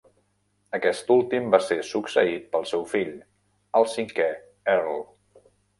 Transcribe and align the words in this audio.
Aquest 0.77 1.11
últim 1.15 1.51
va 1.55 1.59
ser 1.67 1.77
succeït 1.91 2.49
pel 2.57 2.67
seu 2.73 2.89
fill, 2.97 3.15
el 3.83 3.91
cinquè 3.97 4.31
Earl. 4.77 5.05